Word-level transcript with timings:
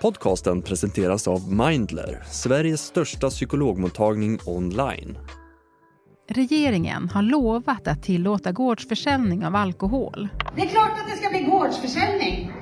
Podcasten 0.00 0.62
presenteras 0.62 1.28
av 1.28 1.52
Mindler, 1.52 2.22
Sveriges 2.30 2.80
största 2.80 3.30
psykologmottagning 3.30 4.38
online. 4.46 5.18
Regeringen 6.28 7.08
har 7.08 7.22
lovat 7.22 7.88
att 7.88 8.02
tillåta 8.02 8.52
gårdsförsäljning 8.52 9.46
av 9.46 9.56
alkohol. 9.56 10.28
Det 10.56 10.62
är 10.62 10.66
klart 10.66 10.90
att 10.90 11.06
det 11.10 11.16
ska 11.16 11.30
bli 11.30 11.42
gårdsförsäljning. 11.42 12.52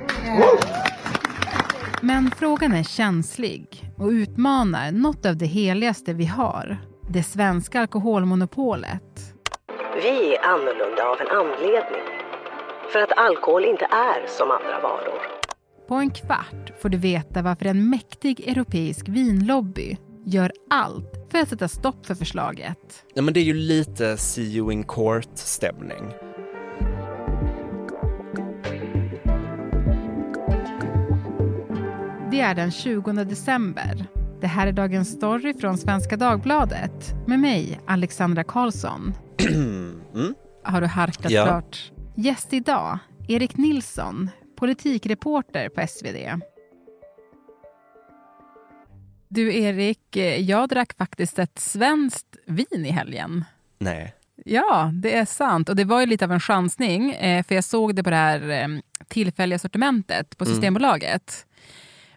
Men 2.03 2.31
frågan 2.31 2.73
är 2.73 2.83
känslig 2.83 3.93
och 3.99 4.09
utmanar 4.09 4.93
något 4.93 5.27
av 5.27 5.37
det 5.37 5.47
heligaste 5.47 6.13
vi 6.13 6.25
har. 6.25 6.79
Det 7.11 7.23
svenska 7.23 7.81
alkoholmonopolet. 7.81 9.35
Vi 10.03 10.35
är 10.35 10.45
annorlunda 10.45 11.03
av 11.09 11.21
en 11.21 11.29
anledning. 11.29 12.07
För 12.93 12.99
att 12.99 13.19
alkohol 13.19 13.65
inte 13.65 13.85
är 13.85 14.27
som 14.39 14.51
andra 14.51 14.81
varor. 14.83 15.36
På 15.89 15.95
en 15.95 16.11
kvart 16.11 16.73
får 16.83 16.89
du 16.89 16.99
veta 16.99 17.43
varför 17.43 17.65
en 17.67 17.91
mäktig 17.91 18.41
europeisk 18.49 19.09
vinlobby 19.09 19.97
gör 20.25 20.53
allt 20.71 21.13
för 21.31 21.39
att 21.39 21.49
sätta 21.49 21.69
stopp 21.69 22.07
för 22.07 22.15
förslaget. 22.15 23.05
Ja, 23.15 23.23
men 23.23 23.35
det 23.35 23.41
är 23.41 23.45
ju 23.45 23.55
lite 23.55 24.17
see 24.17 24.43
you 24.57 24.73
in 24.73 24.85
court-stämning. 24.85 26.13
Det 32.31 32.41
är 32.41 32.55
den 32.55 32.71
20 32.71 33.13
december. 33.13 34.07
Det 34.41 34.47
här 34.47 34.67
är 34.67 34.73
Dagens 34.73 35.09
Story 35.11 35.55
från 35.55 35.79
Svenska 35.79 36.17
Dagbladet 36.17 37.15
med 37.27 37.39
mig, 37.41 37.81
Alexandra 37.87 38.45
Karlsson. 38.45 39.15
Mm. 40.15 40.35
Har 40.65 40.81
du 40.81 40.87
harklat 40.87 41.33
Ja. 41.33 41.45
klart? 41.47 41.93
Gäst 42.17 42.53
idag, 42.53 42.99
Erik 43.29 43.57
Nilsson, 43.57 44.31
politikreporter 44.57 45.69
på 45.69 45.87
SvD. 45.87 46.17
Du 49.29 49.55
Erik, 49.55 50.17
eh, 50.17 50.41
jag 50.41 50.69
drack 50.69 50.93
faktiskt 50.97 51.39
ett 51.39 51.59
svenskt 51.59 52.37
vin 52.47 52.87
i 52.87 52.91
helgen. 52.91 53.45
Nej. 53.79 54.15
Ja, 54.45 54.91
det 54.95 55.17
är 55.17 55.25
sant. 55.25 55.69
Och 55.69 55.77
det 55.77 55.85
var 55.85 56.01
ju 56.01 56.07
lite 56.07 56.25
av 56.25 56.33
en 56.33 56.41
chansning, 56.41 57.13
eh, 57.13 57.43
för 57.45 57.55
jag 57.55 57.65
såg 57.65 57.95
det 57.95 58.03
på 58.03 58.11
det 58.11 58.17
här 58.17 58.51
eh, 58.51 58.69
tillfälliga 59.09 59.59
sortimentet 59.59 60.39
på 60.39 60.45
Mm. 60.45 60.55
Systembolaget. 60.55 61.47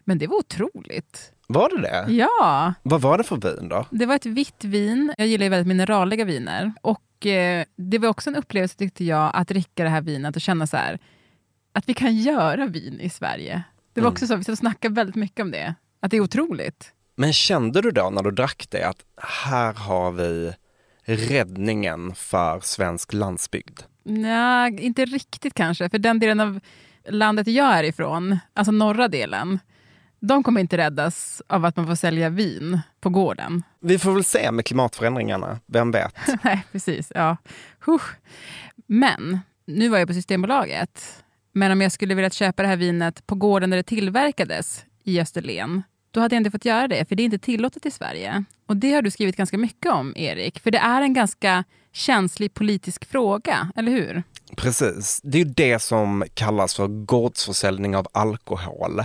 Men 0.04 0.18
det 0.18 0.26
var 0.26 0.36
otroligt. 0.36 1.32
Var 1.46 1.68
det 1.68 1.82
det? 1.82 2.12
Ja, 2.12 2.74
Vad 2.82 3.00
var 3.00 3.18
det 3.18 3.24
för 3.24 3.36
vin 3.36 3.68
då? 3.68 3.86
det 3.90 4.06
var 4.06 4.14
ett 4.14 4.26
vitt 4.26 4.64
vin. 4.64 5.14
Jag 5.18 5.26
gillar 5.26 5.44
ju 5.44 5.50
väldigt 5.50 5.66
mineraliga 5.66 6.24
viner. 6.24 6.72
Och 6.82 7.02
det 7.76 7.98
var 7.98 8.08
också 8.08 8.30
en 8.30 8.36
upplevelse 8.36 8.76
tyckte 8.78 9.04
jag 9.04 9.30
att 9.34 9.48
dricka 9.48 9.84
det 9.84 9.90
här 9.90 10.00
vinet 10.00 10.36
och 10.36 10.42
känna 10.42 10.66
så 10.66 10.76
här 10.76 10.98
att 11.72 11.88
vi 11.88 11.94
kan 11.94 12.14
göra 12.16 12.66
vin 12.66 13.00
i 13.00 13.08
Sverige. 13.10 13.62
Det 13.92 14.00
var 14.00 14.06
Mm. 14.08 14.12
också 14.12 14.26
så, 14.26 14.36
vi 14.36 14.56
snackade 14.56 14.94
väldigt 14.94 15.16
mycket 15.16 15.42
om 15.42 15.50
det. 15.50 15.74
Att 16.00 16.10
det 16.10 16.16
är 16.16 16.20
otroligt. 16.20 16.92
Men 17.16 17.32
kände 17.32 17.80
du 17.82 17.90
då 17.90 18.10
när 18.10 18.22
du 18.22 18.30
drack 18.30 18.66
det 18.70 18.84
att 18.84 19.04
här 19.44 19.72
har 19.74 20.10
vi 20.12 20.52
räddningen 21.04 22.14
för 22.14 22.60
svensk 22.60 23.12
landsbygd? 23.12 23.80
Nej, 24.04 24.80
inte 24.80 25.04
riktigt 25.04 25.54
kanske. 25.54 25.88
För 25.90 25.98
den 25.98 26.18
delen 26.18 26.40
av 26.40 26.60
landet 27.08 27.46
jag 27.46 27.78
är 27.78 27.84
ifrån, 27.84 28.38
alltså 28.54 28.72
norra 28.72 29.08
delen, 29.08 29.58
de 30.20 30.42
kommer 30.42 30.60
inte 30.60 30.76
räddas 30.76 31.42
av 31.46 31.64
att 31.64 31.76
man 31.76 31.86
får 31.86 31.94
sälja 31.94 32.28
vin 32.28 32.80
på 33.00 33.08
gården. 33.10 33.62
Vi 33.80 33.98
får 33.98 34.12
väl 34.12 34.24
se 34.24 34.50
med 34.50 34.64
klimatförändringarna, 34.64 35.58
vem 35.66 35.90
vet? 35.90 36.14
Nej, 36.42 36.64
precis. 36.72 37.12
Ja. 37.14 37.36
Huh. 37.86 38.02
Men, 38.86 39.40
nu 39.66 39.88
var 39.88 39.98
jag 39.98 40.08
på 40.08 40.14
Systembolaget. 40.14 41.22
Men 41.52 41.72
om 41.72 41.80
jag 41.80 41.92
skulle 41.92 42.14
vilja 42.14 42.30
köpa 42.30 42.62
det 42.62 42.68
här 42.68 42.76
vinet 42.76 43.26
på 43.26 43.34
gården 43.34 43.70
där 43.70 43.76
det 43.76 43.82
tillverkades, 43.82 44.84
i 45.04 45.20
Österlen, 45.20 45.82
då 46.10 46.20
hade 46.20 46.34
jag 46.34 46.40
inte 46.40 46.50
fått 46.50 46.64
göra 46.64 46.88
det, 46.88 47.08
för 47.08 47.16
det 47.16 47.22
är 47.22 47.24
inte 47.24 47.38
tillåtet 47.38 47.86
i 47.86 47.90
Sverige. 47.90 48.44
Och 48.66 48.76
det 48.76 48.92
har 48.92 49.02
du 49.02 49.10
skrivit 49.10 49.36
ganska 49.36 49.58
mycket 49.58 49.92
om, 49.92 50.16
Erik. 50.16 50.60
För 50.60 50.70
det 50.70 50.78
är 50.78 51.02
en 51.02 51.14
ganska 51.14 51.64
känslig 51.92 52.54
politisk 52.54 53.04
fråga, 53.04 53.70
eller 53.76 53.92
hur? 53.92 54.22
Precis, 54.56 55.20
det 55.22 55.38
är 55.40 55.44
ju 55.44 55.52
det 55.56 55.78
som 55.78 56.24
kallas 56.34 56.74
för 56.74 56.86
gårdsförsäljning 56.86 57.96
av 57.96 58.08
alkohol 58.12 59.02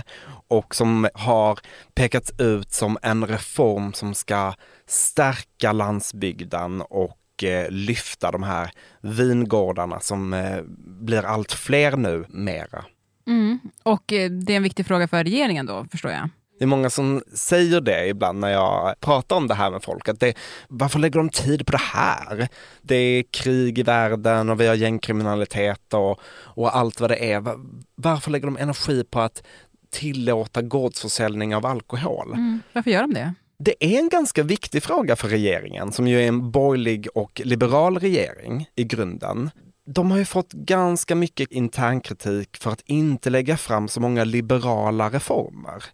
och 0.48 0.74
som 0.74 1.08
har 1.14 1.58
pekats 1.94 2.32
ut 2.38 2.72
som 2.72 2.98
en 3.02 3.26
reform 3.26 3.92
som 3.92 4.14
ska 4.14 4.54
stärka 4.86 5.72
landsbygden 5.72 6.80
och 6.82 7.18
eh, 7.44 7.70
lyfta 7.70 8.30
de 8.30 8.42
här 8.42 8.70
vingårdarna 9.00 10.00
som 10.00 10.32
eh, 10.32 10.58
blir 11.00 11.24
allt 11.24 11.52
fler 11.52 11.96
nu 11.96 12.24
mera. 12.28 12.84
Mm. 13.26 13.58
Och 13.82 14.12
eh, 14.12 14.30
det 14.30 14.52
är 14.52 14.56
en 14.56 14.62
viktig 14.62 14.86
fråga 14.86 15.08
för 15.08 15.24
regeringen 15.24 15.66
då, 15.66 15.86
förstår 15.90 16.10
jag. 16.12 16.28
Det 16.58 16.64
är 16.64 16.66
många 16.66 16.90
som 16.90 17.22
säger 17.34 17.80
det 17.80 18.06
ibland 18.08 18.40
när 18.40 18.48
jag 18.48 19.00
pratar 19.00 19.36
om 19.36 19.48
det 19.48 19.54
här 19.54 19.70
med 19.70 19.82
folk, 19.82 20.08
att 20.08 20.20
det, 20.20 20.34
varför 20.68 20.98
lägger 20.98 21.18
de 21.18 21.28
tid 21.28 21.66
på 21.66 21.72
det 21.72 21.80
här? 21.82 22.48
Det 22.82 22.94
är 22.96 23.22
krig 23.30 23.78
i 23.78 23.82
världen 23.82 24.50
och 24.50 24.60
vi 24.60 24.66
har 24.66 24.74
gängkriminalitet 24.74 25.94
och, 25.94 26.20
och 26.28 26.76
allt 26.76 27.00
vad 27.00 27.10
det 27.10 27.32
är. 27.32 27.40
Va- 27.40 27.56
Varför 27.94 28.30
lägger 28.30 28.46
de 28.46 28.56
energi 28.56 29.04
på 29.04 29.20
att 29.20 29.42
tillåta 29.90 30.62
gårdsförsäljning 30.62 31.54
av 31.56 31.66
alkohol? 31.66 32.32
Mm. 32.32 32.60
Varför 32.72 32.90
gör 32.90 33.00
de 33.00 33.14
det? 33.14 33.34
Det 33.58 33.84
är 33.84 33.98
en 33.98 34.08
ganska 34.08 34.42
viktig 34.42 34.82
fråga 34.82 35.16
för 35.16 35.28
regeringen, 35.28 35.92
som 35.92 36.08
ju 36.08 36.22
är 36.22 36.28
en 36.28 36.50
borgerlig 36.50 37.08
och 37.14 37.40
liberal 37.44 37.98
regering 37.98 38.68
i 38.74 38.84
grunden. 38.84 39.50
De 39.86 40.10
har 40.10 40.18
ju 40.18 40.24
fått 40.24 40.52
ganska 40.52 41.14
mycket 41.14 41.52
internkritik 41.52 42.56
för 42.56 42.70
att 42.70 42.82
inte 42.86 43.30
lägga 43.30 43.56
fram 43.56 43.88
så 43.88 44.00
många 44.00 44.24
liberala 44.24 45.10
reformer. 45.10 45.84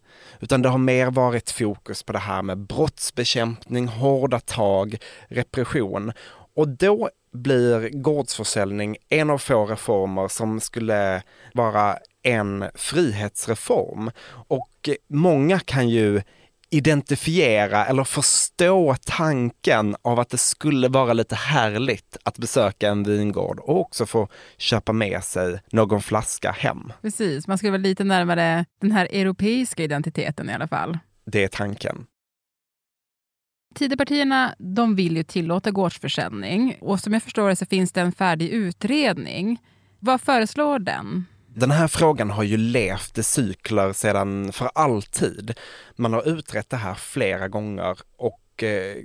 Utan 0.40 0.62
det 0.62 0.68
har 0.68 0.78
mer 0.78 1.10
varit 1.10 1.50
fokus 1.50 2.02
på 2.02 2.12
det 2.12 2.18
här 2.18 2.42
med 2.42 2.58
brottsbekämpning, 2.58 3.88
hårda 3.88 4.40
tag, 4.40 4.98
repression. 5.28 6.12
Och 6.54 6.68
då 6.68 7.10
blir 7.32 7.88
gårdsförsäljning 8.02 8.96
en 9.08 9.30
av 9.30 9.38
få 9.38 9.66
reformer 9.66 10.28
som 10.28 10.60
skulle 10.60 11.22
vara 11.54 11.98
en 12.22 12.64
frihetsreform. 12.74 14.10
Och 14.48 14.88
många 15.08 15.60
kan 15.60 15.88
ju 15.88 16.22
identifiera 16.75 17.87
eller 17.87 18.05
förstå 18.05 18.97
tanken 19.05 19.97
av 20.03 20.21
att 20.21 20.31
det 20.31 20.38
skulle 20.38 20.88
vara 20.88 21.12
lite 21.12 21.34
härligt 21.34 22.16
att 22.22 22.38
besöka 22.38 22.88
en 22.88 23.03
vingård 23.03 23.59
och 23.59 23.81
också 23.81 24.06
få 24.06 24.28
köpa 24.59 24.93
med 24.93 25.25
sig 25.25 25.60
någon 25.72 26.03
flaska 26.03 26.50
hem. 26.50 26.93
Precis, 27.03 27.47
man 27.47 27.59
skulle 27.59 27.71
vara 27.71 27.83
lite 27.83 28.05
närmare 28.05 28.65
den 28.81 28.93
här 28.93 29.09
europeiska 29.10 29.83
identiteten 29.83 30.50
i 30.50 30.55
alla 30.55 30.69
fall. 30.69 30.99
Det 31.25 31.44
är 31.44 31.49
tanken. 31.49 32.06
Tidöpartierna 33.75 34.54
de 34.59 34.94
vill 34.97 35.16
ju 35.16 35.22
tillåta 35.22 35.71
gårdsförsäljning 35.71 36.77
och 36.81 37.00
som 37.00 37.12
jag 37.12 37.22
förstår 37.22 37.49
det 37.49 37.56
så 37.56 37.66
finns 37.66 37.93
det 37.93 38.00
en 38.00 38.12
färdig 38.12 38.49
utredning. 38.49 39.59
Vad 39.99 40.21
föreslår 40.21 40.78
den? 40.78 41.25
Den 41.54 41.70
här 41.70 41.88
frågan 41.88 42.30
har 42.30 42.42
ju 42.42 42.56
levt 42.56 43.18
i 43.18 43.22
cykler 43.22 43.92
sedan 43.92 44.52
för 44.52 44.70
alltid. 44.74 45.54
Man 45.96 46.12
har 46.12 46.28
utrett 46.28 46.70
det 46.70 46.76
här 46.76 46.94
flera 46.94 47.48
gånger 47.48 47.98
och 48.16 48.62
eh, 48.62 48.96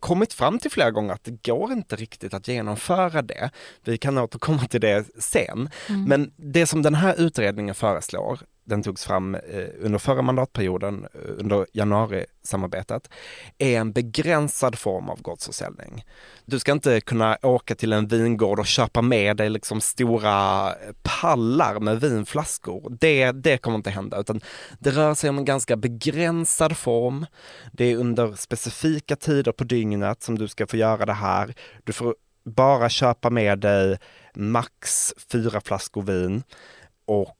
kommit 0.00 0.32
fram 0.32 0.58
till 0.58 0.70
flera 0.70 0.90
gånger 0.90 1.14
att 1.14 1.24
det 1.24 1.42
går 1.42 1.72
inte 1.72 1.96
riktigt 1.96 2.34
att 2.34 2.48
genomföra 2.48 3.22
det. 3.22 3.50
Vi 3.84 3.98
kan 3.98 4.18
återkomma 4.18 4.66
till 4.66 4.80
det 4.80 5.06
sen. 5.18 5.68
Men 6.06 6.32
det 6.36 6.66
som 6.66 6.82
den 6.82 6.94
här 6.94 7.20
utredningen 7.20 7.74
föreslår, 7.74 8.40
den 8.64 8.82
togs 8.82 9.04
fram 9.04 9.34
eh, 9.34 9.68
under 9.80 9.98
förra 9.98 10.22
mandatperioden, 10.22 11.06
eh, 11.14 11.20
under 11.38 11.66
januarisamarbetet, 11.72 13.10
är 13.58 13.80
en 13.80 13.92
begränsad 13.92 14.78
form 14.78 15.08
av 15.08 15.22
gårdsförsäljning. 15.22 16.04
Du 16.44 16.58
ska 16.58 16.72
inte 16.72 17.00
kunna 17.00 17.38
åka 17.42 17.74
till 17.74 17.92
en 17.92 18.08
vingård 18.08 18.58
och 18.58 18.66
köpa 18.66 19.02
med 19.02 19.36
dig 19.36 19.50
liksom 19.50 19.80
stora 19.80 20.68
eh, 20.68 20.76
pallar 21.02 21.80
med 21.80 22.00
vinflaskor. 22.00 22.96
Det, 23.00 23.32
det 23.32 23.58
kommer 23.58 23.76
inte 23.76 23.90
hända, 23.90 24.20
utan 24.20 24.40
det 24.78 24.90
rör 24.90 25.14
sig 25.14 25.30
om 25.30 25.38
en 25.38 25.44
ganska 25.44 25.76
begränsad 25.76 26.76
form. 26.76 27.26
Det 27.72 27.84
är 27.84 27.96
under 27.96 28.34
specifika 28.34 29.16
tider 29.16 29.52
på 29.52 29.64
dygnet 29.64 30.22
som 30.22 30.38
du 30.38 30.48
ska 30.48 30.66
få 30.66 30.76
göra 30.76 31.06
det 31.06 31.12
här. 31.12 31.54
Du 31.84 31.92
får 31.92 32.14
bara 32.44 32.88
köpa 32.88 33.30
med 33.30 33.58
dig 33.58 33.98
max 34.34 35.14
fyra 35.32 35.60
flaskor 35.60 36.02
vin 36.02 36.42
och 37.06 37.36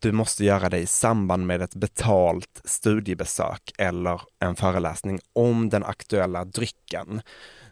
du 0.00 0.12
måste 0.12 0.44
göra 0.44 0.68
det 0.68 0.78
i 0.78 0.86
samband 0.86 1.46
med 1.46 1.62
ett 1.62 1.74
betalt 1.74 2.60
studiebesök 2.64 3.72
eller 3.78 4.20
en 4.38 4.56
föreläsning 4.56 5.20
om 5.32 5.68
den 5.68 5.84
aktuella 5.84 6.44
drycken. 6.44 7.22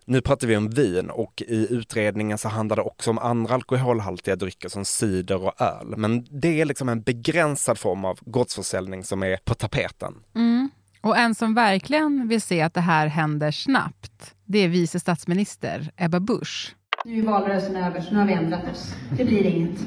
Nu 0.05 0.21
pratar 0.21 0.47
vi 0.47 0.57
om 0.57 0.71
vin 0.71 1.11
och 1.11 1.43
i 1.47 1.67
utredningen 1.71 2.39
så 2.39 2.49
handlar 2.49 2.77
det 2.77 2.83
också 2.83 3.11
om 3.11 3.19
andra 3.19 3.55
alkoholhaltiga 3.55 4.37
drycker 4.37 4.69
som 4.69 4.85
cider 4.85 5.43
och 5.43 5.61
öl. 5.61 5.95
Men 5.97 6.27
det 6.31 6.61
är 6.61 6.65
liksom 6.65 6.89
en 6.89 7.03
begränsad 7.03 7.79
form 7.79 8.05
av 8.05 8.19
gårdsförsäljning 8.21 9.05
som 9.05 9.23
är 9.23 9.37
på 9.37 9.55
tapeten. 9.55 10.15
Mm. 10.35 10.71
Och 11.01 11.19
en 11.19 11.35
som 11.35 11.55
verkligen 11.55 12.29
vill 12.29 12.43
se 12.43 12.61
att 12.63 12.75
det 12.75 12.81
här 12.81 13.07
händer 13.07 13.51
snabbt, 13.51 14.35
det 14.45 14.59
är 14.59 14.69
vice 14.69 15.01
statsminister 15.01 15.91
Ebba 15.97 16.21
Busch. 16.21 16.75
Nu 17.05 17.19
är 17.19 17.23
valrörelsen 17.23 17.76
över, 17.76 18.00
så 18.00 18.11
nu 18.14 18.19
har 18.19 18.26
vi 18.26 18.32
ändrat 18.32 18.73
oss. 18.73 18.94
Det 19.11 19.25
blir 19.25 19.47
inget. 19.47 19.81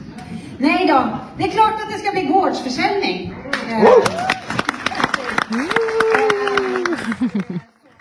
Nej 0.57 0.87
då, 0.87 1.19
det 1.37 1.43
är 1.43 1.51
klart 1.51 1.73
att 1.73 1.91
det 1.91 1.99
ska 1.99 2.11
bli 2.11 2.23
gårdsförsäljning. 2.23 3.33
Eh. 3.69 3.83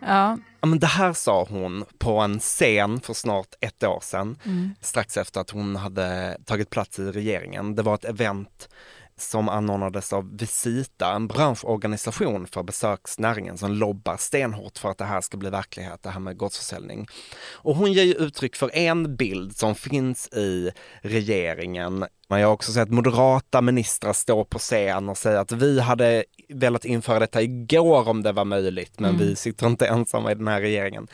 Ja. 0.00 0.38
ja. 0.60 0.66
men 0.66 0.78
det 0.78 0.86
här 0.86 1.12
sa 1.12 1.46
hon 1.50 1.84
på 1.98 2.18
en 2.18 2.38
scen 2.38 3.00
för 3.00 3.14
snart 3.14 3.54
ett 3.60 3.82
år 3.82 4.00
sedan, 4.02 4.36
mm. 4.44 4.74
strax 4.80 5.16
efter 5.16 5.40
att 5.40 5.50
hon 5.50 5.76
hade 5.76 6.38
tagit 6.44 6.70
plats 6.70 6.98
i 6.98 7.02
regeringen. 7.02 7.74
Det 7.74 7.82
var 7.82 7.94
ett 7.94 8.04
event 8.04 8.68
som 9.16 9.48
anordnades 9.48 10.12
av 10.12 10.36
Visita, 10.36 11.12
en 11.12 11.26
branschorganisation 11.26 12.46
för 12.46 12.62
besöksnäringen 12.62 13.58
som 13.58 13.72
lobbar 13.72 14.16
stenhårt 14.16 14.78
för 14.78 14.88
att 14.88 14.98
det 14.98 15.04
här 15.04 15.20
ska 15.20 15.36
bli 15.36 15.50
verklighet, 15.50 16.02
det 16.02 16.10
här 16.10 16.20
med 16.20 16.36
gårdsförsäljning. 16.36 17.06
Och 17.52 17.76
hon 17.76 17.92
ger 17.92 18.02
ju 18.02 18.14
uttryck 18.14 18.56
för 18.56 18.76
en 18.76 19.16
bild 19.16 19.56
som 19.56 19.74
finns 19.74 20.28
i 20.28 20.70
regeringen. 21.00 22.06
Man 22.28 22.42
har 22.42 22.50
också 22.50 22.72
sett 22.72 22.90
moderata 22.90 23.60
ministrar 23.60 24.12
stå 24.12 24.44
på 24.44 24.58
scen 24.58 25.08
och 25.08 25.18
säga 25.18 25.40
att 25.40 25.52
vi 25.52 25.80
hade 25.80 26.24
velat 26.48 26.84
införa 26.84 27.18
detta 27.18 27.42
igår 27.42 28.08
om 28.08 28.22
det 28.22 28.32
var 28.32 28.44
möjligt, 28.44 29.00
men 29.00 29.18
vi 29.18 29.36
sitter 29.36 29.66
inte 29.66 29.86
ensamma 29.86 30.32
i 30.32 30.34
den 30.34 30.48
här 30.48 30.60
regeringen. 30.60 31.08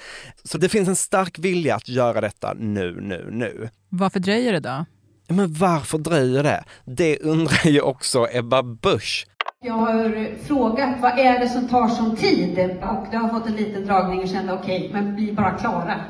Så 0.45 0.59
det 0.59 0.69
finns 0.69 0.89
en 0.89 0.97
stark 0.97 1.39
vilja 1.39 1.77
att 1.77 1.89
göra 1.89 2.21
detta 2.21 2.55
nu, 2.55 3.01
nu, 3.01 3.29
nu. 3.31 3.69
varför 3.89 4.21
dröjer 4.21 4.53
det 4.53 4.61
då? 4.61 4.85
Men 5.29 5.53
varför 5.53 5.99
dröjer 5.99 6.43
det? 6.43 6.65
Det 6.85 7.19
undrar 7.19 7.67
ju 7.67 7.81
också 7.81 8.29
Ebba 8.33 8.63
Busch. 8.63 9.27
Jag 9.65 9.75
har 9.75 10.35
frågat 10.45 11.01
vad 11.01 11.19
är 11.19 11.39
det 11.39 11.49
som 11.49 11.69
tar 11.69 11.89
sån 11.89 12.17
tid 12.17 12.59
och 12.83 13.07
det 13.11 13.17
har 13.17 13.29
fått 13.29 13.47
en 13.47 13.57
liten 13.57 13.87
dragning 13.87 14.21
och 14.21 14.29
kände 14.29 14.53
okej, 14.53 14.91
men 14.93 15.15
bli 15.15 15.33
bara 15.33 15.59
klara. 15.59 16.01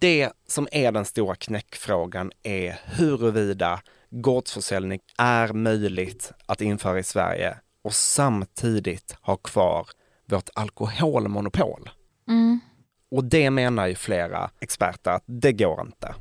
Det 0.00 0.32
som 0.48 0.68
är 0.72 0.92
den 0.92 1.04
stora 1.04 1.34
knäckfrågan 1.34 2.32
är 2.42 2.80
huruvida 2.84 3.80
gårdsförsäljning 4.10 5.00
är 5.18 5.52
möjligt 5.52 6.32
att 6.46 6.60
införa 6.60 6.98
i 6.98 7.02
Sverige 7.02 7.56
och 7.84 7.94
samtidigt 7.94 9.16
ha 9.20 9.36
kvar 9.36 9.86
vårt 10.30 10.48
alkoholmonopol. 10.54 11.90
Och 13.10 13.24
det 13.24 13.50
menar 13.50 13.86
ju 13.86 13.94
flera 13.94 14.50
experter 14.60 15.10
att 15.10 15.24
det 15.26 15.52
går 15.52 15.80
inte. 15.80 16.14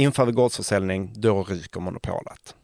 Inför 0.00 0.26
vi 0.26 0.32
gårdsförsäljning, 0.32 1.12
då 1.14 1.42
ryker 1.42 1.80
monopolet. 1.80 2.54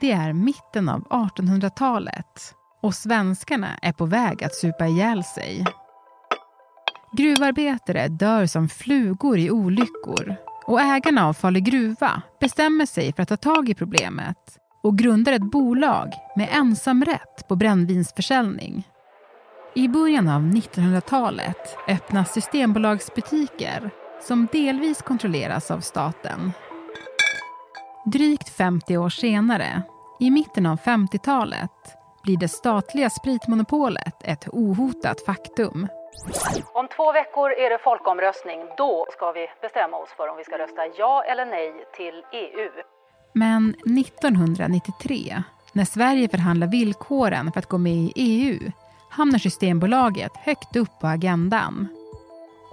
Det 0.00 0.12
är 0.12 0.32
mitten 0.32 0.88
av 0.88 1.02
1800-talet 1.02 2.54
och 2.82 2.94
svenskarna 2.94 3.68
är 3.82 3.92
på 3.92 4.06
väg 4.06 4.44
att 4.44 4.54
supa 4.54 4.86
ihjäl 4.86 5.24
sig. 5.24 5.64
Gruvarbetare 7.16 8.08
dör 8.08 8.46
som 8.46 8.68
flugor 8.68 9.38
i 9.38 9.50
olyckor 9.50 10.36
och 10.66 10.80
ägarna 10.80 11.28
av 11.28 11.32
Falu 11.32 11.60
gruva 11.60 12.22
bestämmer 12.40 12.86
sig 12.86 13.12
för 13.12 13.22
att 13.22 13.28
ta 13.28 13.36
tag 13.36 13.68
i 13.68 13.74
problemet 13.74 14.58
och 14.82 14.98
grundar 14.98 15.32
ett 15.32 15.50
bolag 15.50 16.12
med 16.36 16.48
ensamrätt 16.52 17.48
på 17.48 17.56
brännvinsförsäljning. 17.56 18.88
I 19.74 19.88
början 19.88 20.28
av 20.28 20.42
1900-talet 20.42 21.76
öppnas 21.88 22.32
systembolagsbutiker 22.32 23.90
som 24.24 24.48
delvis 24.52 25.02
kontrolleras 25.02 25.70
av 25.70 25.80
staten. 25.80 26.52
Drygt 28.04 28.48
50 28.48 28.96
år 28.96 29.08
senare, 29.08 29.82
i 30.20 30.30
mitten 30.30 30.66
av 30.66 30.80
50-talet, 30.80 31.70
blir 32.22 32.36
det 32.36 32.48
statliga 32.48 33.10
spritmonopolet 33.10 34.14
ett 34.24 34.48
ohotat 34.52 35.20
faktum. 35.26 35.88
Om 36.72 36.88
två 36.96 37.12
veckor 37.12 37.50
är 37.50 37.70
det 37.70 37.78
folkomröstning. 37.78 38.60
Då 38.76 39.06
ska 39.10 39.32
vi 39.32 39.46
bestämma 39.62 39.96
oss 39.96 40.10
för 40.16 40.28
om 40.28 40.36
vi 40.36 40.44
ska 40.44 40.58
rösta 40.58 40.82
ja 40.98 41.22
eller 41.22 41.46
nej 41.46 41.72
till 41.96 42.22
EU. 42.32 42.70
Men 43.32 43.70
1993, 43.70 45.42
när 45.72 45.84
Sverige 45.84 46.28
förhandlar 46.28 46.66
villkoren 46.66 47.52
för 47.52 47.58
att 47.58 47.68
gå 47.68 47.78
med 47.78 47.92
i 47.92 48.12
EU, 48.16 48.72
hamnar 49.10 49.38
Systembolaget 49.38 50.32
högt 50.36 50.76
upp 50.76 51.00
på 51.00 51.06
agendan. 51.06 51.88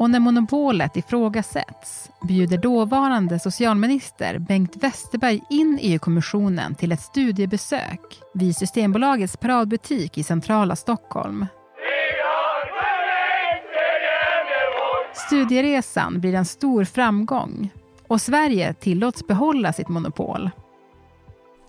Och 0.01 0.09
när 0.09 0.19
monopolet 0.19 0.97
ifrågasätts 0.97 2.09
bjuder 2.27 2.57
dåvarande 2.57 3.39
socialminister 3.39 4.39
Bengt 4.39 4.75
Westerberg 4.75 5.41
in 5.49 5.79
EU-kommissionen 5.81 6.75
till 6.75 6.91
ett 6.91 7.01
studiebesök 7.01 8.21
vid 8.33 8.55
Systembolagets 8.55 9.37
paradbutik 9.37 10.17
i 10.17 10.23
centrala 10.23 10.75
Stockholm. 10.75 11.45
Studieresan 15.13 16.21
blir 16.21 16.35
en 16.35 16.45
stor 16.45 16.83
framgång 16.83 17.69
och 18.07 18.21
Sverige 18.21 18.73
tillåts 18.73 19.27
behålla 19.27 19.73
sitt 19.73 19.89
monopol. 19.89 20.49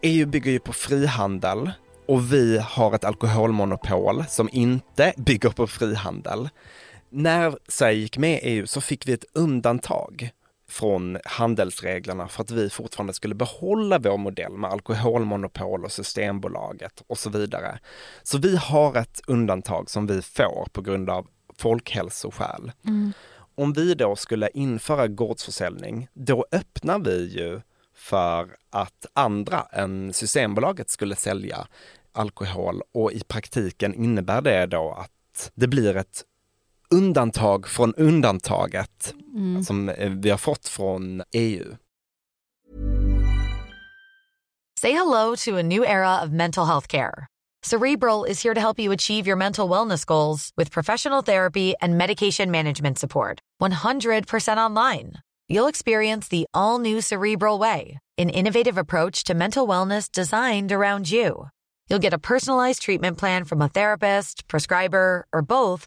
EU 0.03 0.27
bygger 0.27 0.53
ju 0.53 0.59
på 0.59 0.73
frihandel 0.73 1.71
och 2.09 2.33
vi 2.33 2.59
har 2.59 2.95
ett 2.95 3.05
alkoholmonopol 3.05 4.25
som 4.29 4.49
inte 4.53 5.13
bygger 5.17 5.51
på 5.51 5.67
frihandel. 5.67 6.49
När 7.15 7.59
Sverige 7.69 7.99
gick 7.99 8.19
med 8.19 8.43
i 8.43 8.47
EU 8.49 8.67
så 8.67 8.81
fick 8.81 9.09
vi 9.09 9.13
ett 9.13 9.25
undantag 9.33 10.31
från 10.69 11.19
handelsreglerna 11.25 12.29
för 12.29 12.43
att 12.43 12.51
vi 12.51 12.71
fortfarande 12.71 13.13
skulle 13.13 13.35
behålla 13.35 13.99
vår 13.99 14.19
modell 14.19 14.53
med 14.53 14.71
alkoholmonopol 14.71 15.85
och 15.85 15.93
Systembolaget 15.93 17.03
och 17.07 17.19
så 17.19 17.31
vidare. 17.31 17.79
Så 18.23 18.39
vi 18.39 18.57
har 18.57 18.97
ett 18.97 19.21
undantag 19.27 19.91
som 19.91 20.07
vi 20.07 20.23
får 20.23 20.69
på 20.73 20.83
grund 20.83 21.11
av 21.11 21.27
folkhälsoskäl. 21.59 22.73
Om 23.55 23.73
vi 23.73 23.95
då 23.95 24.17
skulle 24.17 24.51
införa 24.55 25.09
gårdsförsäljning, 25.09 26.09
då 26.15 26.47
öppnar 26.53 26.99
vi 26.99 27.29
ju 27.39 27.61
för 27.95 28.57
att 28.71 29.07
andra 29.13 29.67
än 29.73 30.13
Systembolaget 30.13 30.91
skulle 30.91 31.17
sälja 31.17 31.67
alkohol 32.13 32.83
och 32.95 33.13
i 33.13 33.21
praktiken 33.21 33.95
innebär 33.95 34.43
det 34.43 34.67
då 34.67 34.91
att 34.91 35.51
det 35.55 35.69
blir 35.69 35.97
ett 35.97 36.25
undantag 36.93 37.69
från 37.69 37.95
undantaget 37.95 39.15
som 39.67 39.89
eh, 39.89 40.11
vi 40.11 40.31
har 40.31 40.39
fått 40.39 40.69
från 40.69 41.23
EU. 41.33 41.77
Say 44.81 44.93
hello 44.93 45.37
to 45.37 45.59
a 45.59 45.63
new 45.63 45.85
era 45.85 46.23
of 46.25 46.33
mental 46.33 46.67
health 46.67 46.89
care. 46.89 47.27
Cerebral 47.65 48.25
is 48.25 48.43
here 48.43 48.55
to 48.55 48.61
help 48.61 48.81
you 48.81 48.93
achieve 48.93 49.29
your 49.29 49.37
mental 49.37 49.69
wellness 49.69 50.05
goals 50.05 50.51
with 50.57 50.73
professional 50.73 51.23
therapy 51.23 51.75
and 51.81 51.97
medication 51.97 52.51
management 52.51 52.99
support. 52.99 53.39
100% 53.63 54.57
online. 54.57 55.13
You'll 55.49 55.69
experience 55.69 56.27
the 56.29 56.47
all 56.53 56.81
new 56.81 57.01
Cerebral 57.01 57.61
Way, 57.61 57.99
an 58.19 58.31
innovative 58.31 58.79
approach 58.79 59.23
to 59.25 59.35
mental 59.35 59.69
wellness 59.69 60.11
designed 60.11 60.73
around 60.73 61.11
you. 61.11 61.47
You'll 61.89 62.03
get 62.03 62.15
a 62.15 62.19
personalized 62.19 62.83
treatment 62.83 63.19
plan 63.19 63.45
from 63.45 63.63
a 63.63 63.69
therapist, 63.69 64.49
prescriber, 64.49 65.27
or 65.33 65.43
both 65.43 65.87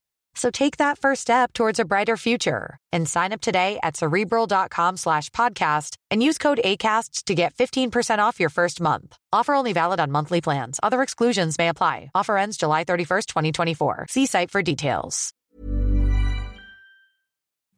So 0.33 0.49
take 0.49 0.77
that 0.77 0.97
first 0.97 1.21
step 1.21 1.53
towards 1.53 1.79
a 1.79 1.85
brighter 1.85 2.17
future 2.17 2.77
and 2.91 3.07
sign 3.07 3.33
up 3.33 3.41
today 3.41 3.79
at 3.83 3.97
cerebral.com 3.97 4.97
slash 4.97 5.29
podcast 5.31 5.97
and 6.09 6.23
use 6.23 6.37
code 6.37 6.61
ACAST 6.63 7.25
to 7.25 7.35
get 7.35 7.53
15% 7.53 8.19
off 8.19 8.39
your 8.39 8.49
first 8.49 8.81
month. 8.81 9.17
Offer 9.33 9.53
only 9.53 9.73
valid 9.73 9.99
on 9.99 10.11
monthly 10.11 10.41
plans. 10.41 10.79
Other 10.81 11.01
exclusions 11.01 11.57
may 11.57 11.67
apply. 11.67 12.11
Offer 12.15 12.37
ends 12.37 12.57
July 12.57 12.85
31st, 12.85 13.25
2024. 13.25 14.05
See 14.09 14.25
site 14.25 14.51
for 14.51 14.61
details. 14.61 15.33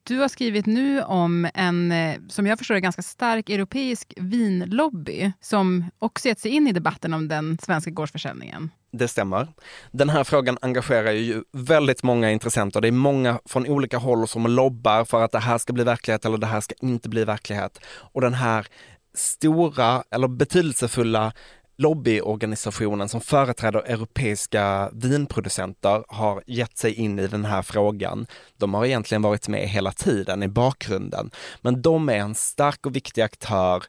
Du 0.06 0.20
har 0.20 0.28
skrivit 0.28 0.66
nu 0.66 1.02
om 1.04 1.48
en, 1.54 1.92
eh, 1.92 2.20
som 2.30 2.48
jag 2.48 2.58
förstår 2.58 2.76
ganska 2.76 3.02
stark 3.02 3.50
europeisk 3.50 4.14
vinlobby 4.18 5.32
som 5.42 5.86
också 6.00 6.28
gett 6.28 6.40
sig 6.40 6.52
in 6.52 6.68
i 6.68 6.72
debatten 6.72 7.14
om 7.14 7.28
den 7.28 7.58
svenska 7.62 7.92
gårdsförsäljningen. 7.92 8.70
Det 8.96 9.08
stämmer. 9.08 9.48
Den 9.92 10.10
här 10.10 10.24
frågan 10.24 10.58
engagerar 10.62 11.12
ju 11.12 11.44
väldigt 11.52 12.04
många 12.04 12.32
intressenter. 12.32 12.82
Det 12.82 12.88
är 12.88 12.92
många 12.92 13.40
från 13.46 13.68
olika 13.68 13.98
håll 13.98 14.28
som 14.28 14.48
lobbar 14.48 15.06
för 15.06 15.24
att 15.24 15.32
det 15.32 15.40
här 15.40 15.58
ska 15.58 15.74
bli 15.74 15.84
verklighet 15.84 16.26
eller 16.26 16.38
det 16.38 16.48
här 16.48 16.62
ska 16.62 16.76
inte 16.82 17.10
bli 17.10 17.26
verklighet. 17.26 17.80
Och 17.86 18.22
den 18.22 18.34
här 18.34 18.68
stora 19.14 20.04
eller 20.12 20.28
betydelsefulla 20.28 21.34
lobbyorganisationen 21.78 23.10
som 23.10 23.22
företräder 23.22 23.80
europeiska 23.80 24.90
vinproducenter 24.94 26.04
har 26.08 26.44
gett 26.48 26.78
sig 26.78 26.94
in 26.94 27.20
i 27.20 27.28
den 27.28 27.46
här 27.46 27.62
frågan. 27.62 28.28
De 28.58 28.74
har 28.74 28.86
egentligen 28.86 29.22
varit 29.22 29.48
med 29.48 29.70
hela 29.70 29.92
tiden 29.92 30.44
i 30.44 30.48
bakgrunden, 30.48 31.32
men 31.62 31.82
de 31.82 32.10
är 32.10 32.18
en 32.18 32.36
stark 32.36 32.86
och 32.86 32.96
viktig 32.96 33.22
aktör 33.22 33.84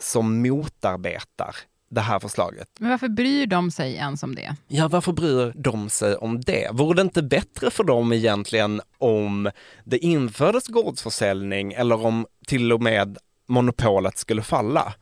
som 0.00 0.42
motarbetar 0.42 1.56
det 1.92 2.00
här 2.00 2.18
förslaget. 2.18 2.68
Men 2.78 2.90
varför 2.90 3.08
bryr 3.08 3.46
de 3.46 3.70
sig 3.70 3.94
ens 3.94 4.22
om 4.22 4.34
det? 4.34 4.56
Ja, 4.68 4.88
varför 4.88 5.12
bryr 5.12 5.52
de 5.54 5.88
sig 5.88 6.16
om 6.16 6.40
det? 6.40 6.68
Vore 6.72 6.96
det 6.96 7.02
inte 7.02 7.22
bättre 7.22 7.70
för 7.70 7.84
dem 7.84 8.12
egentligen 8.12 8.80
om 8.98 9.50
det 9.84 9.98
infördes 9.98 10.68
gårdsförsäljning 10.68 11.72
eller 11.72 12.06
om 12.06 12.26
till 12.46 12.72
och 12.72 12.82
med 12.82 13.18
monopolet 13.48 14.18
skulle 14.18 14.42
falla? 14.42 14.94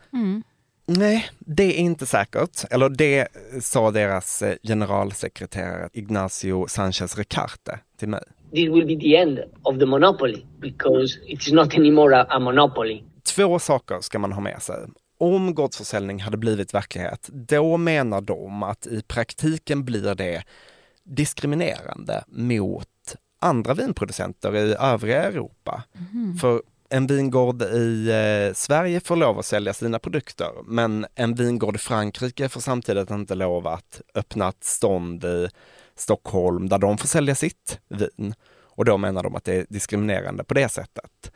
Nej, 0.87 1.31
det 1.39 1.65
är 1.65 1.79
inte 1.79 2.07
säkert. 2.07 2.65
Eller 2.71 2.89
det 2.89 3.29
sa 3.61 3.91
deras 3.91 4.43
eh, 4.43 4.57
generalsekreterare 4.63 5.89
Ignacio 5.93 6.67
Sanchez 6.69 7.19
Recarte 7.19 7.79
till 7.99 8.09
mig. 8.09 8.23
This 8.53 8.69
will 8.69 8.87
be 8.87 9.01
the 9.01 9.17
end 9.17 9.39
of 9.63 9.79
the 9.79 9.87
monopoly 9.87 10.45
because 10.61 11.19
it's 11.29 11.55
not 11.55 11.75
anymore 11.75 12.21
a, 12.21 12.27
a 12.29 12.39
monopoly. 12.39 13.03
Två 13.37 13.59
saker 13.59 14.01
ska 14.01 14.19
man 14.19 14.33
ha 14.33 14.41
med 14.41 14.63
sig. 14.63 14.77
Om 15.21 15.55
gårdsförsäljning 15.55 16.21
hade 16.21 16.37
blivit 16.37 16.75
verklighet, 16.75 17.29
då 17.33 17.77
menar 17.77 18.21
de 18.21 18.63
att 18.63 18.87
i 18.87 19.03
praktiken 19.03 19.85
blir 19.85 20.15
det 20.15 20.43
diskriminerande 21.05 22.25
mot 22.29 23.17
andra 23.41 23.75
vinproducenter 23.75 24.57
i 24.57 24.75
övriga 24.75 25.25
Europa. 25.25 25.83
Mm. 26.13 26.37
För 26.37 26.63
en 26.89 27.07
vingård 27.07 27.63
i 27.63 28.09
eh, 28.11 28.55
Sverige 28.55 29.01
får 29.01 29.17
lov 29.17 29.39
att 29.39 29.47
sälja 29.47 29.73
sina 29.73 29.99
produkter, 29.99 30.51
men 30.65 31.07
en 31.15 31.35
vingård 31.35 31.75
i 31.77 31.79
Frankrike 31.79 32.49
får 32.49 32.61
samtidigt 32.61 33.11
inte 33.11 33.35
lov 33.35 33.67
att 33.67 34.01
öppna 34.15 34.49
ett 34.49 34.65
stånd 34.65 35.25
i 35.25 35.49
Stockholm 35.97 36.69
där 36.69 36.79
de 36.79 36.99
får 36.99 37.09
sälja 37.09 37.35
sitt 37.35 37.81
vin. 37.89 38.35
Och 38.63 38.85
då 38.85 38.97
menar 38.97 39.23
de 39.23 39.35
att 39.35 39.45
det 39.45 39.55
är 39.55 39.67
diskriminerande 39.69 40.45
på 40.45 40.55
det 40.55 40.69
sättet. 40.69 41.33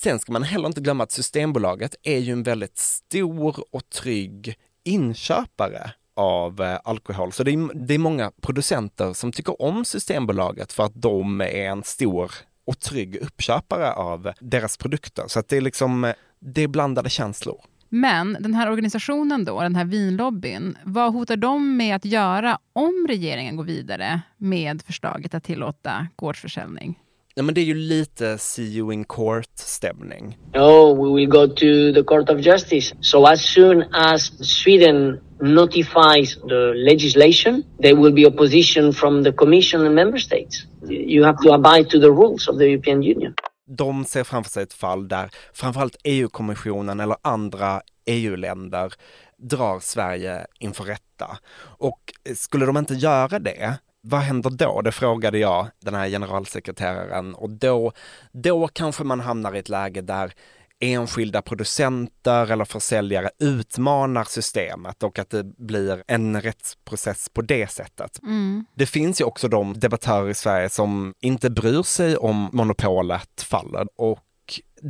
Sen 0.00 0.18
ska 0.18 0.32
man 0.32 0.42
heller 0.42 0.66
inte 0.66 0.80
glömma 0.80 1.04
att 1.04 1.12
Systembolaget 1.12 1.94
är 2.02 2.18
ju 2.18 2.32
en 2.32 2.42
väldigt 2.42 2.78
stor 2.78 3.64
och 3.70 3.90
trygg 3.90 4.54
inköpare 4.84 5.90
av 6.16 6.62
eh, 6.62 6.78
alkohol. 6.84 7.32
Så 7.32 7.42
det 7.42 7.50
är, 7.52 7.86
det 7.86 7.94
är 7.94 7.98
många 7.98 8.32
producenter 8.40 9.12
som 9.12 9.32
tycker 9.32 9.62
om 9.62 9.84
Systembolaget 9.84 10.72
för 10.72 10.84
att 10.84 11.02
de 11.02 11.40
är 11.40 11.46
en 11.46 11.82
stor 11.82 12.32
och 12.66 12.80
trygg 12.80 13.16
uppköpare 13.16 13.92
av 13.92 14.32
deras 14.40 14.76
produkter. 14.76 15.24
Så 15.26 15.38
att 15.38 15.48
det 15.48 15.56
är 15.56 15.60
liksom, 15.60 16.04
eh, 16.04 16.14
det 16.38 16.62
är 16.62 16.68
blandade 16.68 17.10
känslor. 17.10 17.60
Men 17.88 18.36
den 18.40 18.54
här 18.54 18.70
organisationen 18.70 19.44
då, 19.44 19.60
den 19.60 19.76
här 19.76 19.84
vinlobbyn, 19.84 20.78
vad 20.84 21.12
hotar 21.12 21.36
de 21.36 21.76
med 21.76 21.96
att 21.96 22.04
göra 22.04 22.58
om 22.72 23.06
regeringen 23.08 23.56
går 23.56 23.64
vidare 23.64 24.20
med 24.36 24.82
förslaget 24.82 25.34
att 25.34 25.44
tillåta 25.44 26.06
gårdsförsäljning? 26.16 26.98
Ja, 27.36 27.42
men 27.42 27.54
det 27.54 27.60
är 27.60 27.64
ju 27.64 27.74
lite 27.74 28.38
see 28.38 28.62
you 28.62 28.92
in 28.92 29.04
court-stämning. 29.04 30.38
No, 30.54 30.94
we 30.94 31.14
will 31.14 31.28
go 31.28 31.46
to 31.46 31.92
the 31.94 32.02
Court 32.02 32.30
of 32.30 32.40
Justice. 32.46 32.94
So 33.00 33.26
as 33.26 33.40
soon 33.40 33.84
as 33.92 34.32
Sweden 34.62 35.20
notifies 35.40 36.36
the 36.48 36.72
legislation, 36.74 37.62
there 37.82 37.94
will 37.94 38.12
be 38.12 38.26
opposition 38.26 38.92
from 38.92 39.24
the 39.24 39.32
Commission 39.32 39.86
and 39.86 39.94
member 39.94 40.18
states. 40.18 40.66
You 40.88 41.24
have 41.24 41.38
to 41.42 41.52
abide 41.54 41.90
to 41.90 42.00
the 42.00 42.10
rules 42.10 42.48
of 42.48 42.58
the 42.58 42.64
European 42.64 42.98
Union. 42.98 43.34
De 43.66 44.04
ser 44.04 44.24
framför 44.24 44.50
sig 44.50 44.62
ett 44.62 44.72
fall 44.72 45.08
där 45.08 45.30
framförallt 45.52 45.96
EU-kommissionen 46.04 47.00
eller 47.00 47.16
andra 47.22 47.80
EU-länder 48.06 48.92
drar 49.38 49.80
Sverige 49.80 50.46
inför 50.58 50.84
rätta. 50.84 51.38
Och 51.78 52.00
skulle 52.34 52.66
de 52.66 52.76
inte 52.76 52.94
göra 52.94 53.38
det, 53.38 53.78
vad 54.04 54.20
händer 54.20 54.50
då? 54.50 54.80
Det 54.82 54.92
frågade 54.92 55.38
jag 55.38 55.66
den 55.80 55.94
här 55.94 56.08
generalsekreteraren 56.08 57.34
och 57.34 57.50
då, 57.50 57.92
då 58.32 58.68
kanske 58.68 59.04
man 59.04 59.20
hamnar 59.20 59.54
i 59.54 59.58
ett 59.58 59.68
läge 59.68 60.00
där 60.00 60.32
enskilda 60.80 61.42
producenter 61.42 62.52
eller 62.52 62.64
försäljare 62.64 63.30
utmanar 63.38 64.24
systemet 64.24 65.02
och 65.02 65.18
att 65.18 65.30
det 65.30 65.44
blir 65.44 66.02
en 66.06 66.40
rättsprocess 66.40 67.28
på 67.28 67.42
det 67.42 67.70
sättet. 67.70 68.22
Mm. 68.22 68.64
Det 68.74 68.86
finns 68.86 69.20
ju 69.20 69.24
också 69.24 69.48
de 69.48 69.78
debattörer 69.78 70.28
i 70.28 70.34
Sverige 70.34 70.68
som 70.68 71.14
inte 71.20 71.50
bryr 71.50 71.82
sig 71.82 72.16
om 72.16 72.48
monopolet 72.52 73.42
faller 73.42 73.86
och 73.96 74.18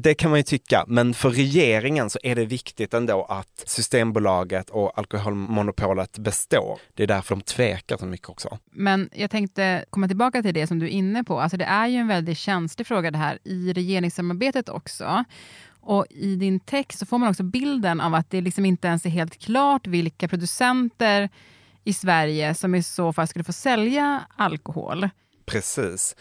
det 0.03 0.15
kan 0.15 0.31
man 0.31 0.39
ju 0.39 0.43
tycka, 0.43 0.85
men 0.89 1.15
för 1.15 1.31
regeringen 1.31 2.11
så 2.11 2.19
är 2.23 2.35
det 2.35 2.45
viktigt 2.45 2.95
ändå 2.95 3.25
att 3.25 3.63
Systembolaget 3.67 4.71
och 4.71 4.99
alkoholmonopolet 4.99 6.19
består. 6.19 6.79
Det 6.95 7.03
är 7.03 7.07
därför 7.07 7.35
de 7.35 7.43
tvekar 7.43 7.97
så 7.97 8.07
mycket 8.07 8.29
också. 8.29 8.59
Men 8.73 9.11
jag 9.13 9.31
tänkte 9.31 9.85
komma 9.91 10.09
tillbaka 10.09 10.43
till 10.43 10.55
det 10.55 10.67
som 10.67 10.79
du 10.79 10.87
är 10.87 10.91
inne 10.91 11.25
på. 11.25 11.41
Alltså 11.41 11.57
det 11.57 11.65
är 11.65 11.87
ju 11.87 11.97
en 11.97 12.09
väldigt 12.09 12.39
känslig 12.39 12.87
fråga 12.87 13.11
det 13.11 13.19
här 13.19 13.39
i 13.45 13.73
regeringssamarbetet 13.73 14.69
också. 14.69 15.25
Och 15.81 16.07
i 16.11 16.37
din 16.37 16.61
text 16.61 16.99
så 16.99 17.07
får 17.07 17.19
man 17.19 17.29
också 17.29 17.43
bilden 17.43 18.01
av 18.01 18.15
att 18.15 18.31
det 18.31 18.41
liksom 18.41 18.65
inte 18.65 18.89
ens 18.89 19.07
är 19.07 19.11
helt 19.11 19.39
klart 19.39 19.87
vilka 19.87 20.29
producenter 20.29 21.29
i 21.85 21.93
Sverige 21.93 22.55
som 22.55 22.75
i 22.75 22.83
så 22.83 23.13
fall 23.13 23.27
skulle 23.27 23.45
få 23.45 23.53
sälja 23.53 24.27
alkohol. 24.37 25.09
Precis. 25.47 26.17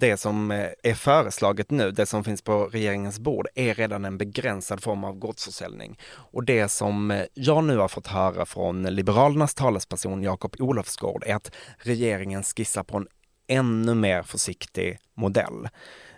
Det 0.00 0.16
som 0.16 0.50
eh, 0.50 0.66
är 0.82 0.94
föreslaget 0.94 1.70
nu, 1.70 1.90
det 1.90 2.06
som 2.06 2.24
finns 2.24 2.42
på 2.42 2.64
regeringens 2.66 3.18
bord, 3.18 3.46
är 3.54 3.74
redan 3.74 4.04
en 4.04 4.18
begränsad 4.18 4.82
form 4.82 5.04
av 5.04 5.14
gårdsförsäljning. 5.18 5.98
Och 6.14 6.44
det 6.44 6.68
som 6.68 7.10
eh, 7.10 7.22
jag 7.34 7.64
nu 7.64 7.76
har 7.76 7.88
fått 7.88 8.06
höra 8.06 8.46
från 8.46 8.82
Liberalernas 8.82 9.54
talesperson 9.54 10.22
Jakob 10.22 10.56
Olofsgård 10.58 11.24
är 11.26 11.34
att 11.34 11.50
regeringen 11.78 12.42
skissar 12.42 12.82
på 12.82 12.96
en 12.96 13.06
ännu 13.48 13.94
mer 13.94 14.22
försiktig 14.22 14.98
modell. 15.16 15.68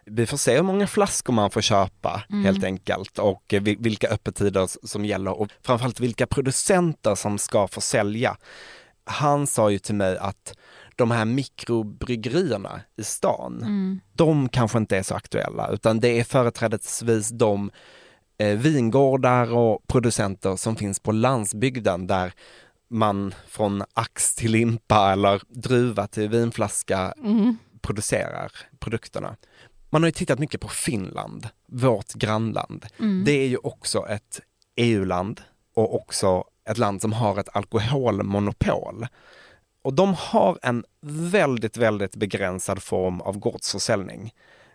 Vi 0.05 0.27
får 0.27 0.37
se 0.37 0.55
hur 0.57 0.63
många 0.63 0.87
flaskor 0.87 1.33
man 1.33 1.51
får 1.51 1.61
köpa 1.61 2.23
Mm. 2.31 2.45
helt 2.45 2.65
enkelt 2.65 3.19
och 3.19 3.43
vi- 3.49 3.77
vilka 3.81 4.09
öppettider 4.09 4.87
som 4.87 5.05
gäller 5.05 5.41
och 5.41 5.49
framförallt 5.63 6.01
vilka 6.01 6.27
producenter 6.27 7.15
som 7.15 7.39
ska 7.39 7.69
få 7.69 7.81
sälja. 7.81 8.37
Han 9.05 9.47
sa 9.47 9.71
ju 9.71 9.79
till 9.79 9.95
mig 9.95 10.19
att 10.19 10.55
de 10.97 11.11
här 11.11 11.25
mikrobryggerierna 11.25 12.81
i 12.97 13.05
stan, 13.05 13.59
Mm. 13.63 14.01
de 14.13 14.49
kanske 14.49 14.79
inte 14.79 14.97
är 14.97 15.03
så 15.03 15.15
aktuella 15.15 15.69
utan 15.69 16.01
det 16.01 16.09
är 16.21 16.25
företrädesvis 16.25 17.29
de 17.29 17.71
eh, 18.39 18.59
vingårdar 18.59 19.53
och 19.55 19.87
producenter 19.87 20.57
som 20.57 20.77
finns 20.77 21.01
på 21.01 21.13
landsbygden 21.13 22.07
där 22.07 22.33
man 22.91 23.35
från 23.49 23.83
ax 23.95 24.35
till 24.35 24.51
limpa 24.53 25.13
eller 25.13 25.43
druva 25.49 26.07
till 26.07 26.29
vinflaska 26.29 27.15
Mm. 27.19 27.57
producerar 27.81 28.53
produkterna. 28.79 29.37
Man 29.91 30.03
har 30.03 30.09
ju 30.09 30.13
tittat 30.13 30.39
mycket 30.39 30.61
på 30.61 30.69
Finland, 30.69 31.49
vårt 31.69 32.13
grannland. 32.13 32.87
Mm. 32.99 33.25
Det 33.25 33.33
är 33.33 33.47
ju 33.49 33.57
också 33.57 34.07
ett 34.09 34.41
EU-land 34.77 35.41
och 35.75 35.95
också 35.95 36.45
ett 36.71 36.79
land 36.79 37.03
som 37.03 37.13
har 37.13 37.39
ett 37.41 37.57
alkoholmonopol. 37.57 39.07
Och 39.83 39.95
de 39.95 40.15
har 40.15 40.59
en 40.63 40.85
väldigt, 41.07 41.77
väldigt 41.77 42.17
begränsad 42.17 42.83
form 42.83 43.21
av 43.21 43.39
gårdsförsäljning 43.39 44.33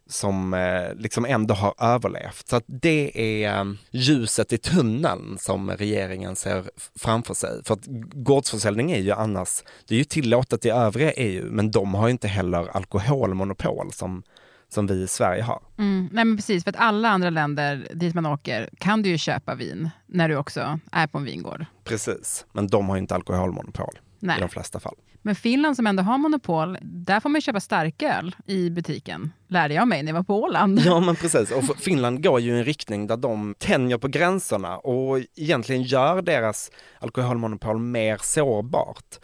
som 0.07 0.53
eh, 0.53 0.93
liksom 0.95 1.25
ändå 1.25 1.53
har 1.53 1.73
överlevt. 1.79 2.47
Så 2.47 2.55
att 2.55 2.63
det 2.67 3.11
är 3.43 3.59
eh, 3.59 3.73
ljuset 3.91 4.53
i 4.53 4.57
tunneln 4.57 5.37
som 5.39 5.71
regeringen 5.71 6.35
ser 6.35 6.63
framför 6.99 7.33
sig. 7.33 7.63
För 7.63 7.73
att 7.73 7.85
gårdsförsäljning 8.13 8.91
är 8.91 8.99
ju 8.99 9.11
annars, 9.11 9.63
det 9.87 9.95
är 9.95 9.97
ju 9.97 10.03
tillåtet 10.03 10.65
i 10.65 10.69
övriga 10.69 11.11
EU, 11.11 11.51
men 11.51 11.71
de 11.71 11.93
har 11.93 12.07
ju 12.07 12.11
inte 12.11 12.27
heller 12.27 12.67
alkoholmonopol 12.77 13.93
som, 13.93 14.23
som 14.69 14.87
vi 14.87 15.01
i 15.01 15.07
Sverige 15.07 15.43
har. 15.43 15.61
Mm. 15.77 16.09
Nej, 16.11 16.25
men 16.25 16.37
precis, 16.37 16.63
för 16.63 16.69
att 16.69 16.79
alla 16.79 17.09
andra 17.09 17.29
länder 17.29 17.87
dit 17.93 18.15
man 18.15 18.25
åker 18.25 18.69
kan 18.77 19.01
du 19.01 19.09
ju 19.09 19.17
köpa 19.17 19.55
vin 19.55 19.89
när 20.05 20.29
du 20.29 20.35
också 20.35 20.79
är 20.91 21.07
på 21.07 21.17
en 21.17 21.25
vingård. 21.25 21.65
Precis, 21.83 22.45
men 22.51 22.67
de 22.67 22.89
har 22.89 22.95
ju 22.95 23.01
inte 23.01 23.15
alkoholmonopol 23.15 23.99
Nej. 24.25 24.37
i 24.37 24.41
de 24.41 24.49
flesta 24.49 24.79
fall. 24.79 24.95
Men 25.21 25.35
Finland 25.35 25.75
som 25.75 25.87
ändå 25.87 26.03
har 26.03 26.17
monopol, 26.17 26.77
där 26.81 27.19
får 27.19 27.29
man 27.29 27.41
köpa 27.41 27.59
starköl 27.59 28.35
i 28.45 28.69
butiken. 28.69 29.31
Lärde 29.47 29.73
jag 29.73 29.87
mig 29.87 30.03
när 30.03 30.11
jag 30.11 30.15
var 30.15 30.23
på 30.23 30.41
Åland. 30.41 30.79
Ja 30.85 30.99
men 30.99 31.15
precis, 31.15 31.51
och 31.51 31.77
Finland 31.77 32.23
går 32.23 32.39
ju 32.39 32.55
i 32.55 32.57
en 32.57 32.65
riktning 32.65 33.07
där 33.07 33.17
de 33.17 33.55
tänjer 33.57 33.97
på 33.97 34.07
gränserna 34.07 34.77
och 34.77 35.19
egentligen 35.35 35.83
gör 35.83 36.21
deras 36.21 36.71
alkoholmonopol 36.99 37.79
mer 37.79 38.19
sårbart. 38.21 39.19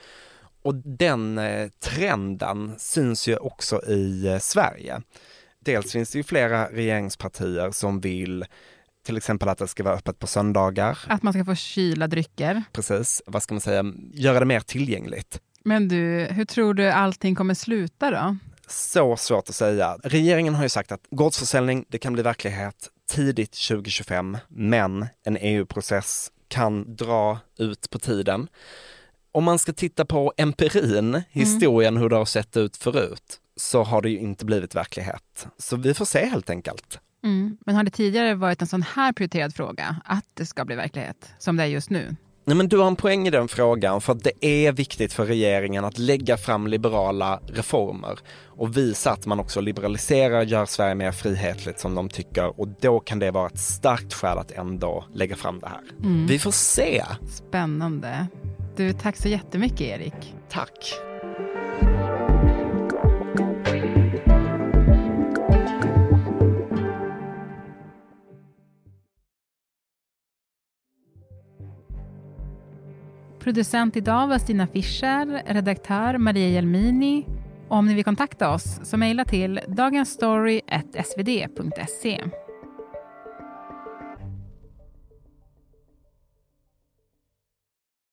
Och 0.63 0.75
den 0.75 1.37
eh, 1.37 1.69
trenden 1.69 2.73
syns 2.77 3.27
ju 3.27 3.37
också 3.37 3.81
i 3.87 4.27
eh, 4.27 4.39
Sverige. 4.39 5.01
Dels 5.59 5.91
finns 5.91 6.11
det 6.11 6.17
ju 6.17 6.23
flera 6.23 6.65
regeringspartier 6.65 7.71
som 7.71 7.99
vill 8.01 8.45
till 9.05 9.17
exempel 9.17 9.49
att 9.49 9.57
det 9.57 9.67
ska 9.67 9.83
vara 9.83 9.95
öppet 9.95 10.19
på 10.19 10.27
söndagar, 10.27 10.97
Att 11.07 11.23
man 11.23 11.33
ska 11.33 11.45
få 11.45 11.55
kyla 11.55 12.07
drycker. 12.07 12.63
precis, 12.71 13.21
vad 13.25 13.43
ska 13.43 13.53
man 13.53 13.61
säga, 13.61 13.85
göra 14.13 14.39
det 14.39 14.45
mer 14.45 14.59
tillgängligt. 14.59 15.39
Men 15.63 15.87
du, 15.87 16.27
hur 16.31 16.45
tror 16.45 16.73
du 16.73 16.89
allting 16.91 17.35
kommer 17.35 17.53
sluta 17.53 18.11
då? 18.11 18.37
Så 18.67 19.17
svårt 19.17 19.49
att 19.49 19.55
säga. 19.55 19.97
Regeringen 20.03 20.55
har 20.55 20.63
ju 20.63 20.69
sagt 20.69 20.91
att 20.91 21.07
gårdsförsäljning, 21.11 21.85
det 21.89 21.97
kan 21.97 22.13
bli 22.13 22.23
verklighet 22.23 22.89
tidigt 23.11 23.51
2025, 23.67 24.37
men 24.47 25.05
en 25.25 25.37
EU-process 25.37 26.31
kan 26.47 26.95
dra 26.95 27.39
ut 27.57 27.89
på 27.89 27.99
tiden. 27.99 28.47
Om 29.31 29.43
man 29.43 29.59
ska 29.59 29.73
titta 29.73 30.05
på 30.05 30.33
empirin, 30.37 31.21
historien, 31.29 31.97
hur 31.97 32.09
det 32.09 32.15
har 32.15 32.25
sett 32.25 32.57
ut 32.57 32.77
förut, 32.77 33.39
så 33.55 33.83
har 33.83 34.01
det 34.01 34.09
ju 34.09 34.17
inte 34.19 34.45
blivit 34.45 34.75
verklighet. 34.75 35.47
Så 35.57 35.75
vi 35.75 35.93
får 35.93 36.05
se 36.05 36.25
helt 36.25 36.49
enkelt. 36.49 36.99
Mm. 37.23 37.57
Men 37.65 37.75
har 37.75 37.83
det 37.83 37.91
tidigare 37.91 38.35
varit 38.35 38.61
en 38.61 38.67
sån 38.67 38.81
här 38.81 39.13
prioriterad 39.13 39.55
fråga, 39.55 39.95
att 40.05 40.25
det 40.33 40.45
ska 40.45 40.65
bli 40.65 40.75
verklighet, 40.75 41.33
som 41.39 41.57
det 41.57 41.63
är 41.63 41.67
just 41.67 41.89
nu? 41.89 42.15
Nej 42.45 42.57
men 42.57 42.67
du 42.67 42.77
har 42.77 42.87
en 42.87 42.95
poäng 42.95 43.27
i 43.27 43.29
den 43.29 43.47
frågan 43.47 44.01
för 44.01 44.13
att 44.13 44.23
det 44.23 44.45
är 44.45 44.71
viktigt 44.71 45.13
för 45.13 45.25
regeringen 45.25 45.85
att 45.85 45.97
lägga 45.97 46.37
fram 46.37 46.67
liberala 46.67 47.39
reformer 47.47 48.19
och 48.45 48.77
visa 48.77 49.11
att 49.11 49.25
man 49.25 49.39
också 49.39 49.61
liberaliserar, 49.61 50.41
gör 50.41 50.65
Sverige 50.65 50.95
mer 50.95 51.11
frihetligt 51.11 51.79
som 51.79 51.95
de 51.95 52.09
tycker 52.09 52.59
och 52.59 52.67
då 52.67 52.99
kan 52.99 53.19
det 53.19 53.31
vara 53.31 53.47
ett 53.47 53.59
starkt 53.59 54.13
skäl 54.13 54.37
att 54.37 54.51
ändå 54.51 55.05
lägga 55.13 55.35
fram 55.35 55.59
det 55.59 55.67
här. 55.67 55.81
Mm. 56.03 56.27
Vi 56.27 56.39
får 56.39 56.51
se. 56.51 57.03
Spännande. 57.29 58.27
Du, 58.75 58.93
tack 58.93 59.17
så 59.17 59.27
jättemycket 59.27 59.81
Erik. 59.81 60.35
Tack. 60.49 61.10
Producent 73.43 73.95
idag 73.95 74.27
var 74.27 74.37
Stina 74.37 74.67
Fischer, 74.67 75.43
redaktör 75.45 76.17
Maria 76.17 76.47
Jelmini. 76.47 77.25
Och 77.67 77.77
om 77.77 77.85
ni 77.85 77.93
vill 77.93 78.03
kontakta 78.03 78.53
oss 78.53 78.79
så 78.83 78.97
mejla 78.97 79.25
till 79.25 79.59
dagensstory.svd.se. 79.67 82.21